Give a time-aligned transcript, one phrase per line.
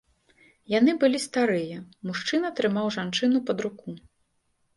[0.79, 1.77] Яны былі старыя,
[2.11, 3.89] мужчына трымаў жанчыну пад руку.